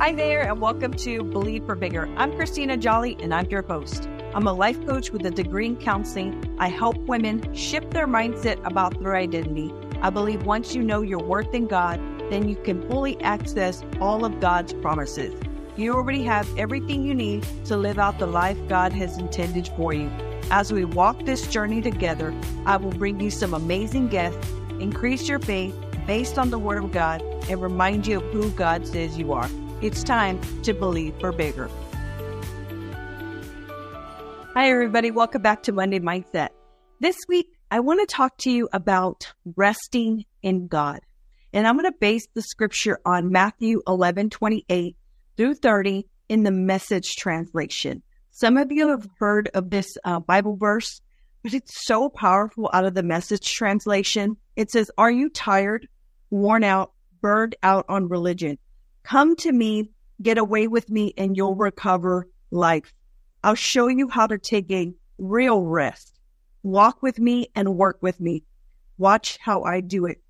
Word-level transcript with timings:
Hi 0.00 0.14
there, 0.14 0.48
and 0.48 0.58
welcome 0.62 0.94
to 0.94 1.22
Believe 1.22 1.66
for 1.66 1.74
Bigger. 1.74 2.08
I'm 2.16 2.34
Christina 2.34 2.74
Jolly, 2.78 3.18
and 3.20 3.34
I'm 3.34 3.44
your 3.50 3.60
host. 3.60 4.08
I'm 4.34 4.46
a 4.46 4.52
life 4.52 4.82
coach 4.86 5.10
with 5.10 5.26
a 5.26 5.30
degree 5.30 5.66
in 5.66 5.76
counseling. 5.76 6.56
I 6.58 6.68
help 6.68 6.96
women 7.00 7.54
shift 7.54 7.90
their 7.90 8.06
mindset 8.06 8.66
about 8.66 8.98
their 8.98 9.14
identity. 9.14 9.74
I 10.00 10.08
believe 10.08 10.46
once 10.46 10.74
you 10.74 10.82
know 10.82 11.02
your 11.02 11.18
worth 11.18 11.52
in 11.52 11.66
God, 11.66 12.00
then 12.30 12.48
you 12.48 12.56
can 12.56 12.88
fully 12.88 13.20
access 13.20 13.84
all 14.00 14.24
of 14.24 14.40
God's 14.40 14.72
promises. 14.72 15.38
You 15.76 15.92
already 15.92 16.22
have 16.22 16.48
everything 16.58 17.02
you 17.02 17.14
need 17.14 17.46
to 17.66 17.76
live 17.76 17.98
out 17.98 18.18
the 18.18 18.26
life 18.26 18.56
God 18.70 18.94
has 18.94 19.18
intended 19.18 19.68
for 19.76 19.92
you. 19.92 20.10
As 20.50 20.72
we 20.72 20.86
walk 20.86 21.26
this 21.26 21.46
journey 21.46 21.82
together, 21.82 22.34
I 22.64 22.78
will 22.78 22.90
bring 22.92 23.20
you 23.20 23.30
some 23.30 23.52
amazing 23.52 24.08
guests, 24.08 24.50
increase 24.80 25.28
your 25.28 25.40
faith 25.40 25.74
based 26.06 26.38
on 26.38 26.48
the 26.48 26.58
Word 26.58 26.82
of 26.82 26.90
God, 26.90 27.20
and 27.50 27.60
remind 27.60 28.06
you 28.06 28.22
of 28.22 28.32
who 28.32 28.48
God 28.52 28.86
says 28.86 29.18
you 29.18 29.34
are. 29.34 29.50
It's 29.82 30.04
time 30.04 30.38
to 30.64 30.74
believe 30.74 31.18
for 31.20 31.32
bigger. 31.32 31.70
Hi, 34.52 34.70
everybody. 34.70 35.10
Welcome 35.10 35.40
back 35.40 35.62
to 35.62 35.72
Monday 35.72 35.98
Mindset. 35.98 36.50
This 37.00 37.16
week, 37.28 37.46
I 37.70 37.80
want 37.80 38.06
to 38.06 38.14
talk 38.14 38.36
to 38.40 38.50
you 38.50 38.68
about 38.74 39.32
resting 39.56 40.26
in 40.42 40.66
God. 40.66 41.00
And 41.54 41.66
I'm 41.66 41.78
going 41.78 41.90
to 41.90 41.98
base 41.98 42.26
the 42.34 42.42
scripture 42.42 42.98
on 43.06 43.32
Matthew 43.32 43.80
11 43.88 44.28
28 44.28 44.96
through 45.38 45.54
30 45.54 46.06
in 46.28 46.42
the 46.42 46.50
message 46.50 47.16
translation. 47.16 48.02
Some 48.32 48.58
of 48.58 48.70
you 48.70 48.88
have 48.88 49.08
heard 49.18 49.48
of 49.54 49.70
this 49.70 49.96
uh, 50.04 50.20
Bible 50.20 50.56
verse, 50.56 51.00
but 51.42 51.54
it's 51.54 51.86
so 51.86 52.10
powerful 52.10 52.68
out 52.74 52.84
of 52.84 52.92
the 52.92 53.02
message 53.02 53.50
translation. 53.50 54.36
It 54.56 54.70
says, 54.70 54.90
Are 54.98 55.10
you 55.10 55.30
tired, 55.30 55.88
worn 56.28 56.64
out, 56.64 56.92
burned 57.22 57.56
out 57.62 57.86
on 57.88 58.10
religion? 58.10 58.58
Come 59.02 59.36
to 59.36 59.52
me, 59.52 59.90
get 60.22 60.38
away 60.38 60.68
with 60.68 60.90
me, 60.90 61.14
and 61.16 61.36
you'll 61.36 61.56
recover 61.56 62.28
life. 62.50 62.92
I'll 63.42 63.54
show 63.54 63.88
you 63.88 64.08
how 64.08 64.26
to 64.26 64.38
take 64.38 64.70
a 64.70 64.92
real 65.18 65.62
rest. 65.62 66.18
Walk 66.62 67.02
with 67.02 67.18
me 67.18 67.48
and 67.54 67.76
work 67.76 67.98
with 68.02 68.20
me. 68.20 68.44
Watch 68.98 69.38
how 69.40 69.62
I 69.62 69.80
do 69.80 70.04
it. 70.06 70.22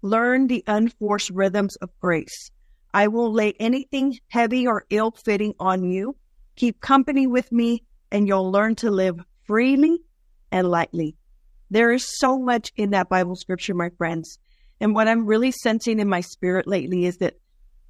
Learn 0.00 0.46
the 0.46 0.64
unforced 0.66 1.30
rhythms 1.30 1.76
of 1.76 1.90
grace. 2.00 2.50
I 2.94 3.08
will 3.08 3.32
lay 3.32 3.54
anything 3.58 4.18
heavy 4.28 4.66
or 4.66 4.86
ill 4.90 5.10
fitting 5.10 5.54
on 5.58 5.84
you. 5.84 6.16
Keep 6.56 6.80
company 6.80 7.26
with 7.26 7.50
me, 7.52 7.84
and 8.10 8.26
you'll 8.28 8.50
learn 8.50 8.76
to 8.76 8.90
live 8.90 9.20
freely 9.44 9.98
and 10.50 10.70
lightly. 10.70 11.16
There 11.70 11.90
is 11.92 12.18
so 12.18 12.38
much 12.38 12.72
in 12.76 12.90
that 12.90 13.08
Bible 13.08 13.36
scripture, 13.36 13.74
my 13.74 13.90
friends. 13.98 14.38
And 14.80 14.94
what 14.94 15.08
I'm 15.08 15.26
really 15.26 15.50
sensing 15.50 15.98
in 15.98 16.08
my 16.08 16.20
spirit 16.20 16.66
lately 16.66 17.04
is 17.04 17.18
that 17.18 17.34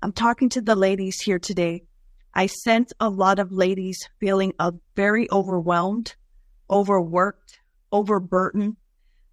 I'm 0.05 0.12
talking 0.12 0.50
to 0.50 0.60
the 0.60 0.77
ladies 0.77 1.19
here 1.19 1.38
today. 1.38 1.84
I 2.34 2.44
sense 2.44 2.92
a 3.00 3.08
lot 3.08 3.38
of 3.38 3.52
ladies 3.52 4.06
feeling 4.20 4.52
uh, 4.58 4.72
very 4.94 5.27
overwhelmed, 5.33 6.14
overworked, 6.69 7.61
overburdened, 7.91 8.77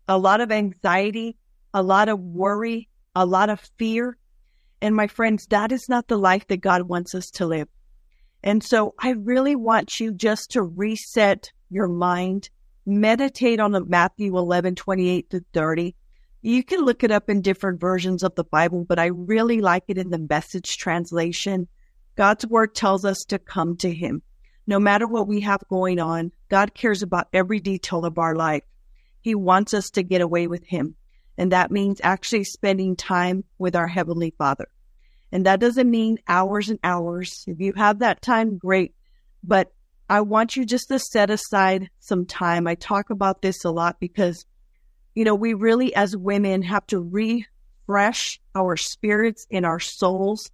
a 0.07 0.17
lot 0.17 0.39
of 0.39 0.49
anxiety, 0.49 1.35
a 1.73 1.83
lot 1.83 2.07
of 2.07 2.21
worry, 2.21 2.87
a 3.13 3.25
lot 3.25 3.49
of 3.49 3.59
fear. 3.77 4.17
And 4.81 4.95
my 4.95 5.07
friends, 5.07 5.45
that 5.47 5.73
is 5.73 5.89
not 5.89 6.07
the 6.07 6.17
life 6.17 6.47
that 6.47 6.61
God 6.61 6.83
wants 6.83 7.13
us 7.13 7.29
to 7.31 7.45
live. 7.45 7.67
And 8.41 8.63
so 8.63 8.93
I 8.97 9.09
really 9.09 9.57
want 9.57 9.99
you 9.99 10.13
just 10.13 10.51
to 10.51 10.63
reset 10.63 11.51
your 11.69 11.89
mind, 11.89 12.49
meditate 12.85 13.59
on 13.59 13.73
the 13.73 13.83
Matthew 13.83 14.37
11, 14.37 14.75
28 14.75 15.31
to 15.31 15.43
30, 15.53 15.95
you 16.41 16.63
can 16.63 16.81
look 16.81 17.03
it 17.03 17.11
up 17.11 17.29
in 17.29 17.41
different 17.41 17.79
versions 17.79 18.23
of 18.23 18.35
the 18.35 18.43
Bible, 18.43 18.85
but 18.87 18.99
I 18.99 19.07
really 19.07 19.61
like 19.61 19.83
it 19.87 19.97
in 19.97 20.09
the 20.09 20.25
message 20.29 20.77
translation. 20.77 21.67
God's 22.15 22.47
word 22.47 22.73
tells 22.73 23.05
us 23.05 23.19
to 23.29 23.39
come 23.39 23.77
to 23.77 23.93
him. 23.93 24.23
No 24.65 24.79
matter 24.79 25.07
what 25.07 25.27
we 25.27 25.41
have 25.41 25.61
going 25.69 25.99
on, 25.99 26.31
God 26.49 26.73
cares 26.73 27.03
about 27.03 27.27
every 27.33 27.59
detail 27.59 28.05
of 28.05 28.17
our 28.17 28.35
life. 28.35 28.63
He 29.21 29.35
wants 29.35 29.73
us 29.73 29.89
to 29.91 30.03
get 30.03 30.21
away 30.21 30.47
with 30.47 30.65
him. 30.65 30.95
And 31.37 31.51
that 31.51 31.71
means 31.71 32.01
actually 32.03 32.43
spending 32.43 32.95
time 32.95 33.43
with 33.57 33.75
our 33.75 33.87
Heavenly 33.87 34.33
Father. 34.37 34.67
And 35.31 35.45
that 35.45 35.59
doesn't 35.59 35.89
mean 35.89 36.17
hours 36.27 36.69
and 36.69 36.79
hours. 36.83 37.43
If 37.47 37.59
you 37.59 37.73
have 37.73 37.99
that 37.99 38.21
time, 38.21 38.57
great. 38.57 38.93
But 39.43 39.71
I 40.09 40.21
want 40.21 40.55
you 40.55 40.65
just 40.65 40.89
to 40.89 40.99
set 40.99 41.29
aside 41.29 41.89
some 41.99 42.25
time. 42.25 42.67
I 42.67 42.75
talk 42.75 43.09
about 43.09 43.41
this 43.41 43.63
a 43.63 43.71
lot 43.71 43.99
because 43.99 44.45
you 45.15 45.25
know, 45.25 45.35
we 45.35 45.53
really 45.53 45.93
as 45.95 46.15
women 46.15 46.61
have 46.63 46.85
to 46.87 46.99
refresh 46.99 48.39
our 48.55 48.77
spirits 48.77 49.45
and 49.51 49.65
our 49.65 49.79
souls 49.79 50.49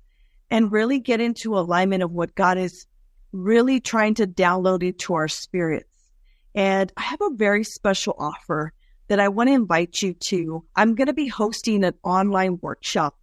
and 0.50 0.72
really 0.72 1.00
get 1.00 1.22
into 1.22 1.58
alignment 1.58 2.04
of 2.04 2.12
what 2.12 2.36
God 2.36 2.58
is 2.58 2.86
really 3.32 3.80
trying 3.80 4.16
to 4.16 4.28
download 4.28 4.84
into 4.84 5.14
our 5.14 5.28
spirits. 5.28 5.90
And 6.56 6.92
I 6.98 7.02
have 7.02 7.22
a 7.22 7.36
very 7.36 7.64
special 7.64 8.16
offer 8.18 8.74
that 9.10 9.20
I 9.20 9.30
want 9.30 9.50
to 9.50 9.54
invite 9.54 10.02
you 10.02 10.14
to. 10.30 10.66
I'm 10.76 10.96
going 10.96 11.08
to 11.08 11.14
be 11.14 11.28
hosting 11.28 11.84
an 11.84 11.94
online 12.04 12.60
workshop. 12.62 13.18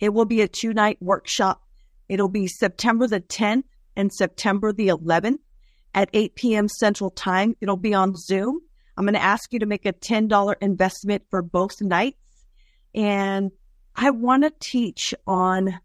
It 0.00 0.12
will 0.12 0.24
be 0.24 0.42
a 0.42 0.48
two 0.48 0.72
night 0.72 0.98
workshop. 1.00 1.62
It'll 2.08 2.28
be 2.28 2.46
September 2.46 3.06
the 3.06 3.20
10th 3.20 3.64
and 3.96 4.12
September 4.12 4.72
the 4.72 4.88
11th 4.88 5.38
at 5.94 6.10
8 6.12 6.34
p.m. 6.34 6.68
Central 6.68 7.10
Time. 7.10 7.54
It'll 7.60 7.76
be 7.76 7.94
on 7.94 8.14
Zoom. 8.16 8.60
I'm 8.98 9.04
going 9.04 9.14
to 9.14 9.22
ask 9.22 9.52
you 9.52 9.60
to 9.60 9.66
make 9.66 9.86
a 9.86 9.92
$10 9.92 10.54
investment 10.60 11.22
for 11.30 11.40
both 11.40 11.80
nights. 11.80 12.18
And 12.96 13.52
I 13.94 14.10
want 14.10 14.42
to 14.42 14.52
teach 14.58 15.14
on 15.24 15.78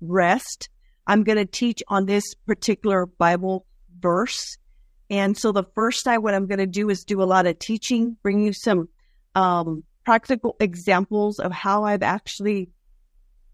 rest. 0.00 0.68
I'm 1.04 1.24
going 1.24 1.38
to 1.38 1.44
teach 1.44 1.82
on 1.88 2.06
this 2.06 2.32
particular 2.46 3.06
Bible 3.06 3.66
verse. 3.98 4.56
And 5.10 5.36
so 5.36 5.50
the 5.50 5.64
first 5.74 6.06
night, 6.06 6.18
what 6.18 6.32
I'm 6.32 6.46
going 6.46 6.60
to 6.60 6.66
do 6.66 6.88
is 6.90 7.02
do 7.02 7.20
a 7.20 7.24
lot 7.24 7.48
of 7.48 7.58
teaching, 7.58 8.16
bring 8.22 8.46
you 8.46 8.52
some 8.52 8.88
um, 9.34 9.82
practical 10.04 10.54
examples 10.60 11.40
of 11.40 11.50
how 11.50 11.82
I've 11.82 12.04
actually 12.04 12.70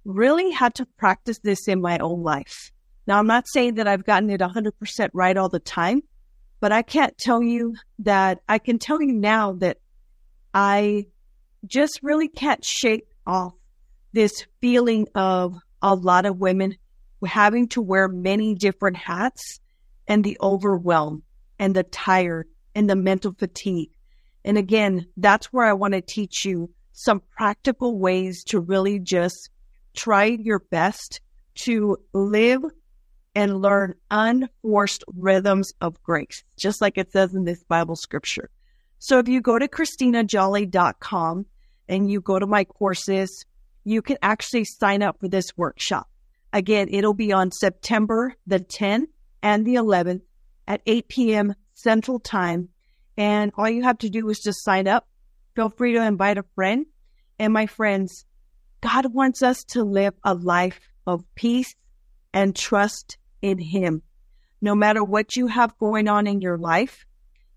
really 0.04 0.50
had 0.50 0.74
to 0.74 0.84
practice 0.98 1.38
this 1.38 1.68
in 1.68 1.80
my 1.80 1.96
own 1.98 2.22
life. 2.22 2.70
Now, 3.06 3.18
I'm 3.18 3.26
not 3.26 3.48
saying 3.48 3.76
that 3.76 3.88
I've 3.88 4.04
gotten 4.04 4.28
it 4.28 4.42
100% 4.42 5.08
right 5.14 5.36
all 5.38 5.48
the 5.48 5.58
time, 5.58 6.02
but 6.60 6.72
I 6.72 6.82
can't 6.82 7.16
tell 7.18 7.42
you 7.42 7.74
that 8.00 8.40
I 8.48 8.58
can 8.58 8.78
tell 8.78 9.00
you 9.02 9.12
now 9.12 9.54
that 9.54 9.78
I 10.54 11.06
just 11.66 12.00
really 12.02 12.28
can't 12.28 12.64
shake 12.64 13.08
off 13.26 13.54
this 14.12 14.46
feeling 14.60 15.06
of 15.14 15.54
a 15.82 15.94
lot 15.94 16.26
of 16.26 16.38
women 16.38 16.76
having 17.26 17.68
to 17.68 17.82
wear 17.82 18.08
many 18.08 18.54
different 18.54 18.96
hats 18.96 19.60
and 20.06 20.22
the 20.22 20.38
overwhelm 20.40 21.22
and 21.58 21.74
the 21.74 21.82
tired 21.82 22.46
and 22.74 22.88
the 22.88 22.96
mental 22.96 23.34
fatigue. 23.38 23.90
And 24.44 24.56
again, 24.56 25.06
that's 25.16 25.52
where 25.52 25.66
I 25.66 25.72
want 25.72 25.94
to 25.94 26.00
teach 26.00 26.44
you 26.44 26.70
some 26.92 27.22
practical 27.36 27.98
ways 27.98 28.44
to 28.44 28.60
really 28.60 28.98
just 28.98 29.50
try 29.94 30.24
your 30.24 30.60
best 30.60 31.20
to 31.56 31.96
live 32.12 32.62
and 33.36 33.60
learn 33.60 33.94
unforced 34.10 35.04
rhythms 35.14 35.70
of 35.82 36.02
grace, 36.02 36.42
just 36.58 36.80
like 36.80 36.96
it 36.96 37.12
says 37.12 37.34
in 37.34 37.44
this 37.44 37.62
Bible 37.64 37.94
scripture. 37.94 38.48
So 38.98 39.18
if 39.18 39.28
you 39.28 39.42
go 39.42 39.58
to 39.58 39.68
ChristinaJolly.com 39.68 41.44
and 41.86 42.10
you 42.10 42.22
go 42.22 42.38
to 42.38 42.46
my 42.46 42.64
courses, 42.64 43.44
you 43.84 44.00
can 44.00 44.16
actually 44.22 44.64
sign 44.64 45.02
up 45.02 45.20
for 45.20 45.28
this 45.28 45.54
workshop. 45.54 46.08
Again, 46.54 46.88
it'll 46.90 47.12
be 47.12 47.30
on 47.30 47.52
September 47.52 48.34
the 48.46 48.58
10th 48.58 49.08
and 49.42 49.66
the 49.66 49.74
11th 49.74 50.22
at 50.66 50.80
8 50.86 51.06
p.m. 51.08 51.54
Central 51.74 52.18
Time. 52.18 52.70
And 53.18 53.52
all 53.58 53.68
you 53.68 53.82
have 53.82 53.98
to 53.98 54.08
do 54.08 54.26
is 54.30 54.40
just 54.40 54.64
sign 54.64 54.88
up. 54.88 55.06
Feel 55.54 55.68
free 55.68 55.92
to 55.92 56.02
invite 56.02 56.38
a 56.38 56.44
friend. 56.54 56.86
And 57.38 57.52
my 57.52 57.66
friends, 57.66 58.24
God 58.80 59.12
wants 59.12 59.42
us 59.42 59.62
to 59.72 59.84
live 59.84 60.14
a 60.24 60.32
life 60.32 60.80
of 61.06 61.22
peace 61.34 61.74
and 62.32 62.56
trust 62.56 63.18
in 63.42 63.58
Him, 63.58 64.02
no 64.60 64.74
matter 64.74 65.02
what 65.02 65.36
you 65.36 65.46
have 65.46 65.78
going 65.78 66.08
on 66.08 66.26
in 66.26 66.40
your 66.40 66.58
life. 66.58 67.06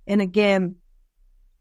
And 0.08 0.22
again, 0.22 0.76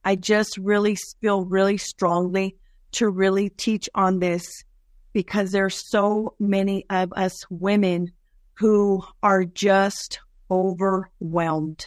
I 0.05 0.17
just 0.17 0.57
really 0.59 0.97
feel 1.21 1.45
really 1.45 1.77
strongly 1.77 2.57
to 2.93 3.09
really 3.09 3.51
teach 3.51 3.89
on 3.95 4.21
this 4.21 4.65
because 5.13 5.51
there's 5.53 5.91
so 5.91 6.35
many 6.39 6.85
of 6.91 7.13
us 7.13 7.49
women 7.51 8.13
who 8.55 9.03
are 9.23 9.45
just 9.45 10.21
overwhelmed. 10.51 11.87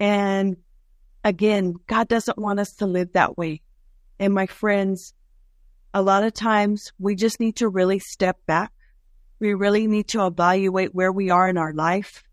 And 0.00 0.56
again, 1.22 1.74
God 1.86 2.08
doesn't 2.08 2.38
want 2.38 2.60
us 2.60 2.74
to 2.76 2.86
live 2.86 3.12
that 3.12 3.36
way. 3.36 3.60
And 4.18 4.34
my 4.34 4.46
friends, 4.46 5.14
a 5.92 6.02
lot 6.02 6.24
of 6.24 6.34
times 6.34 6.92
we 6.98 7.14
just 7.14 7.40
need 7.40 7.56
to 7.56 7.68
really 7.68 7.98
step 7.98 8.38
back 8.46 8.72
we 9.44 9.52
really 9.52 9.86
need 9.86 10.08
to 10.08 10.24
evaluate 10.26 10.94
where 10.94 11.12
we 11.12 11.28
are 11.28 11.46
in 11.50 11.58
our 11.58 11.74
life. 11.74 12.24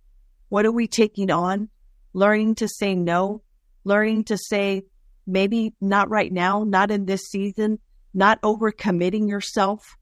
What 0.48 0.66
are 0.66 0.72
we 0.72 0.88
taking 0.88 1.30
on? 1.30 1.68
Learning 2.14 2.56
to 2.56 2.70
say 2.70 2.96
no, 2.96 3.42
learning 3.84 4.24
to 4.26 4.38
say 4.38 4.84
maybe 5.28 5.74
not 5.82 6.10
right 6.10 6.32
now, 6.32 6.64
not 6.64 6.90
in 6.90 7.06
this 7.06 7.24
season, 7.24 7.80
not 8.14 8.42
overcommitting 8.42 9.28
yourself. 9.28 9.98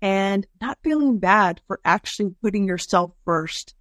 and 0.00 0.46
not 0.60 0.78
feeling 0.82 1.18
bad 1.18 1.60
for 1.66 1.80
actually 1.84 2.34
putting 2.42 2.66
yourself 2.66 3.12
first 3.24 3.74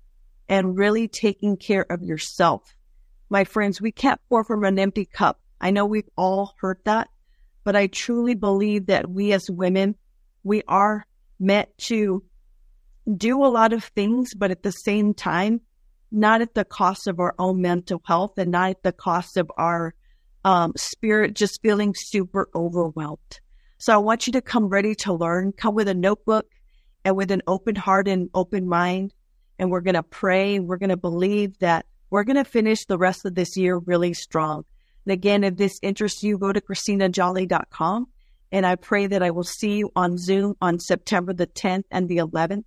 and 0.50 0.78
really 0.78 1.08
taking 1.08 1.58
care 1.58 1.86
of 1.92 2.02
yourself. 2.02 2.76
My 3.30 3.44
friends, 3.44 3.82
we 3.82 3.92
can't 3.92 4.22
pour 4.30 4.44
from 4.44 4.64
an 4.64 4.80
empty 4.80 5.06
cup. 5.06 5.40
I 5.60 5.72
know 5.72 5.86
we've 5.86 6.10
all 6.18 6.56
heard 6.60 6.80
that, 6.86 7.10
but 7.64 7.76
I 7.76 7.88
truly 7.88 8.34
believe 8.34 8.88
that 8.88 9.10
we 9.10 9.34
as 9.34 9.50
women, 9.50 9.96
we 10.44 10.64
are 10.68 11.06
meant 11.40 11.70
to 11.78 12.24
do 13.16 13.44
a 13.44 13.48
lot 13.48 13.74
of 13.74 13.84
things, 13.84 14.34
but 14.34 14.52
at 14.52 14.64
the 14.64 14.72
same 14.72 15.14
time, 15.14 15.62
not 16.12 16.42
at 16.42 16.54
the 16.54 16.66
cost 16.66 17.08
of 17.08 17.20
our 17.20 17.36
own 17.38 17.62
mental 17.62 18.02
health 18.06 18.38
and 18.38 18.52
not 18.52 18.72
at 18.72 18.84
the 18.84 18.92
cost 18.92 19.38
of 19.38 19.52
our 19.58 19.94
um, 20.44 20.74
spirit 20.78 21.34
just 21.34 21.62
feeling 21.62 21.94
super 21.96 22.50
overwhelmed. 22.56 23.40
So 23.78 23.94
I 23.94 23.98
want 23.98 24.28
you 24.28 24.34
to 24.34 24.42
come 24.42 24.68
ready 24.68 24.96
to 24.96 25.14
learn, 25.14 25.52
come 25.52 25.76
with 25.76 25.88
a 25.88 25.94
notebook 25.94 26.48
and 27.04 27.16
with 27.16 27.32
an 27.32 27.42
open 27.48 27.76
heart 27.76 28.08
and 28.08 28.30
open 28.34 28.68
mind. 28.68 29.14
And 29.60 29.72
we're 29.72 29.82
going 29.82 29.96
to 29.96 30.04
pray. 30.04 30.60
We're 30.60 30.78
going 30.78 30.90
to 30.90 30.98
believe 30.98 31.58
that 31.60 31.86
we're 32.10 32.24
going 32.24 32.38
to 32.38 32.46
finish 32.46 32.86
the 32.86 32.98
rest 32.98 33.26
of 33.26 33.36
this 33.36 33.58
year 33.58 33.78
really 33.78 34.14
strong. 34.14 34.64
And 35.06 35.14
again, 35.14 35.44
if 35.44 35.56
this 35.58 35.80
interests 35.82 36.24
you, 36.24 36.38
go 36.38 36.52
to 36.52 36.62
ChristinaJolly.com. 36.62 38.08
And 38.52 38.66
I 38.66 38.76
pray 38.76 39.08
that 39.08 39.24
I 39.24 39.32
will 39.32 39.44
see 39.44 39.78
you 39.78 39.92
on 39.96 40.18
Zoom 40.18 40.56
on 40.62 40.80
September 40.80 41.34
the 41.34 41.48
10th 41.48 41.84
and 41.92 42.08
the 42.08 42.18
11th. 42.18 42.64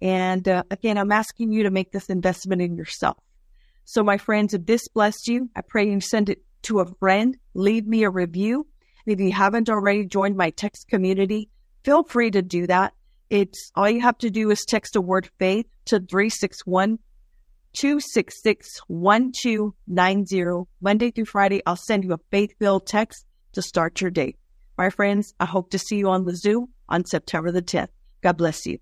And 0.00 0.46
uh, 0.48 0.62
again, 0.70 0.98
I'm 0.98 1.12
asking 1.12 1.52
you 1.52 1.64
to 1.64 1.70
make 1.70 1.92
this 1.92 2.06
investment 2.06 2.62
in 2.62 2.76
yourself. 2.76 3.16
So, 3.84 4.02
my 4.02 4.18
friends, 4.18 4.54
if 4.54 4.66
this 4.66 4.86
blessed 4.88 5.28
you, 5.28 5.48
I 5.56 5.62
pray 5.62 5.90
you 5.90 6.00
send 6.00 6.28
it 6.28 6.42
to 6.62 6.80
a 6.80 6.86
friend, 6.86 7.36
leave 7.54 7.86
me 7.86 8.04
a 8.04 8.10
review. 8.10 8.66
If 9.06 9.18
you 9.20 9.32
haven't 9.32 9.70
already 9.70 10.04
joined 10.04 10.36
my 10.36 10.50
text 10.50 10.88
community, 10.88 11.48
feel 11.84 12.02
free 12.04 12.30
to 12.32 12.42
do 12.42 12.66
that. 12.66 12.92
It's 13.30 13.70
all 13.74 13.88
you 13.88 14.00
have 14.02 14.18
to 14.18 14.30
do 14.30 14.50
is 14.50 14.64
text 14.66 14.96
a 14.96 15.00
word 15.00 15.30
faith 15.38 15.66
to 15.86 16.00
361 16.00 16.98
266 17.74 18.80
1290. 18.88 20.68
Monday 20.80 21.10
through 21.10 21.24
Friday, 21.24 21.62
I'll 21.66 21.76
send 21.76 22.04
you 22.04 22.12
a 22.12 22.18
faith 22.30 22.54
filled 22.58 22.86
text 22.86 23.24
to 23.52 23.62
start 23.62 24.00
your 24.00 24.10
day. 24.10 24.34
My 24.76 24.90
friends, 24.90 25.34
I 25.40 25.44
hope 25.44 25.70
to 25.70 25.78
see 25.78 25.96
you 25.96 26.08
on 26.08 26.24
the 26.24 26.36
Zoom 26.36 26.68
on 26.88 27.04
September 27.04 27.50
the 27.50 27.62
10th. 27.62 27.88
God 28.22 28.36
bless 28.36 28.66
you. 28.66 28.78